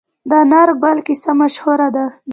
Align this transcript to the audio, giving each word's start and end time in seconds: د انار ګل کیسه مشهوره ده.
د 0.29 0.31
انار 0.41 0.69
ګل 0.83 0.97
کیسه 1.07 1.31
مشهوره 1.41 1.87
ده. 1.95 2.05